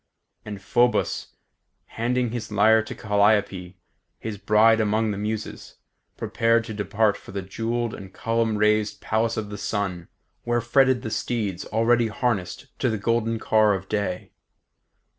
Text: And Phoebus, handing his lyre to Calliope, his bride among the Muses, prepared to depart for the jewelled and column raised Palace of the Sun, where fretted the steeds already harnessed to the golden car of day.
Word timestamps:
And 0.43 0.59
Phoebus, 0.59 1.35
handing 1.85 2.31
his 2.31 2.51
lyre 2.51 2.81
to 2.81 2.95
Calliope, 2.95 3.75
his 4.17 4.39
bride 4.39 4.79
among 4.81 5.11
the 5.11 5.17
Muses, 5.19 5.75
prepared 6.17 6.63
to 6.65 6.73
depart 6.73 7.15
for 7.17 7.31
the 7.33 7.43
jewelled 7.43 7.93
and 7.93 8.11
column 8.11 8.57
raised 8.57 8.99
Palace 8.99 9.37
of 9.37 9.51
the 9.51 9.59
Sun, 9.59 10.07
where 10.43 10.59
fretted 10.59 11.03
the 11.03 11.11
steeds 11.11 11.65
already 11.65 12.07
harnessed 12.07 12.65
to 12.79 12.89
the 12.89 12.97
golden 12.97 13.37
car 13.37 13.75
of 13.75 13.87
day. 13.87 14.31